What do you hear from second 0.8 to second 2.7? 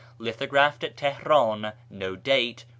at Teheran, No date.